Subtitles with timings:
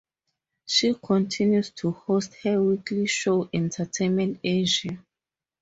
[0.65, 4.97] She continues to host her weekly show, "Entertainment Asia".